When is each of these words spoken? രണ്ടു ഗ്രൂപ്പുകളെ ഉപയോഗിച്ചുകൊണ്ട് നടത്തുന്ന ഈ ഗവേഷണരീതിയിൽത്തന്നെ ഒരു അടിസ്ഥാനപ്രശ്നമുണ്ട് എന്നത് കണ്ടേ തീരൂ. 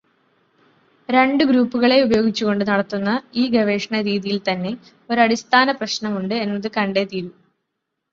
രണ്ടു 1.09 1.43
ഗ്രൂപ്പുകളെ 1.43 2.01
ഉപയോഗിച്ചുകൊണ്ട് 2.01 2.63
നടത്തുന്ന 2.67 3.09
ഈ 3.33 3.47
ഗവേഷണരീതിയിൽത്തന്നെ 3.47 4.71
ഒരു 5.09 5.21
അടിസ്ഥാനപ്രശ്നമുണ്ട് 5.21 6.35
എന്നത് 6.35 6.67
കണ്ടേ 6.77 7.03
തീരൂ. 7.03 7.31